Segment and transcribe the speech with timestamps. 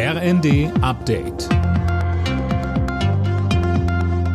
[0.00, 1.48] RND Update.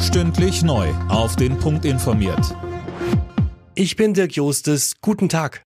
[0.00, 0.88] Stündlich neu.
[1.10, 2.56] Auf den Punkt informiert.
[3.74, 4.94] Ich bin Dirk Jostes.
[5.02, 5.62] Guten Tag.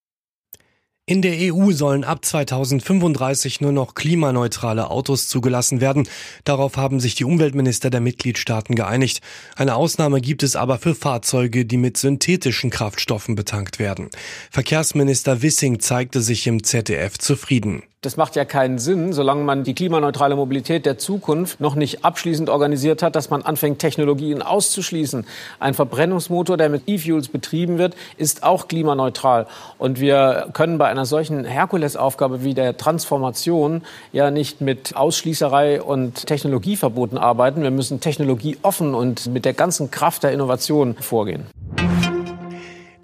[1.06, 6.08] In der EU sollen ab 2035 nur noch klimaneutrale Autos zugelassen werden.
[6.42, 9.20] Darauf haben sich die Umweltminister der Mitgliedstaaten geeinigt.
[9.54, 14.08] Eine Ausnahme gibt es aber für Fahrzeuge, die mit synthetischen Kraftstoffen betankt werden.
[14.50, 17.84] Verkehrsminister Wissing zeigte sich im ZDF zufrieden.
[18.04, 22.50] Das macht ja keinen Sinn, solange man die klimaneutrale Mobilität der Zukunft noch nicht abschließend
[22.50, 25.26] organisiert hat, dass man anfängt, Technologien auszuschließen.
[25.58, 29.46] Ein Verbrennungsmotor, der mit E-Fuels betrieben wird, ist auch klimaneutral.
[29.78, 33.80] Und wir können bei einer solchen Herkulesaufgabe wie der Transformation
[34.12, 37.62] ja nicht mit Ausschließerei und Technologieverboten arbeiten.
[37.62, 41.46] Wir müssen technologieoffen und mit der ganzen Kraft der Innovation vorgehen.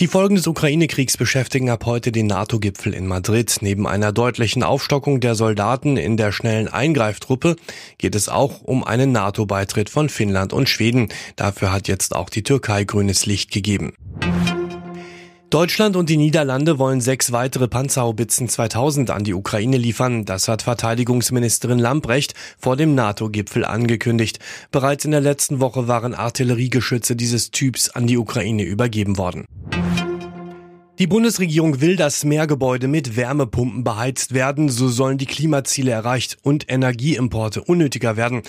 [0.01, 3.59] Die Folgen des Ukraine-Kriegs beschäftigen ab heute den NATO-Gipfel in Madrid.
[3.61, 7.57] Neben einer deutlichen Aufstockung der Soldaten in der schnellen Eingreiftruppe
[7.99, 11.11] geht es auch um einen NATO-Beitritt von Finnland und Schweden.
[11.37, 13.93] Dafür hat jetzt auch die Türkei grünes Licht gegeben.
[15.51, 20.25] Deutschland und die Niederlande wollen sechs weitere Panzerhaubitzen 2000 an die Ukraine liefern.
[20.25, 24.39] Das hat Verteidigungsministerin Lamprecht vor dem NATO-Gipfel angekündigt.
[24.71, 29.45] Bereits in der letzten Woche waren Artilleriegeschütze dieses Typs an die Ukraine übergeben worden.
[31.01, 34.69] Die Bundesregierung will, dass mehr Gebäude mit Wärmepumpen beheizt werden.
[34.69, 38.43] So sollen die Klimaziele erreicht und Energieimporte unnötiger werden.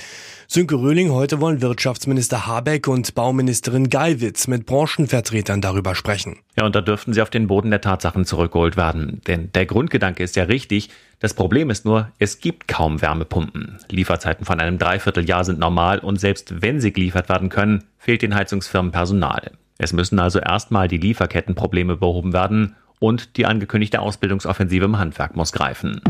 [0.50, 6.40] Sönke Röhling, heute wollen Wirtschaftsminister Habeck und Bauministerin Geiwitz mit Branchenvertretern darüber sprechen.
[6.58, 9.22] Ja, und da dürften sie auf den Boden der Tatsachen zurückgeholt werden.
[9.28, 10.90] Denn der Grundgedanke ist ja richtig.
[11.22, 13.78] Das Problem ist nur, es gibt kaum Wärmepumpen.
[13.90, 18.36] Lieferzeiten von einem Dreivierteljahr sind normal und selbst wenn sie geliefert werden können, fehlt den
[18.36, 19.52] Heizungsfirmen Personal.
[19.84, 25.54] Es müssen also erstmal die Lieferkettenprobleme behoben werden und die angekündigte Ausbildungsoffensive im Handwerk muss
[25.54, 26.02] greifen.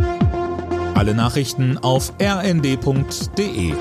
[0.93, 3.73] Alle Nachrichten auf rnd.de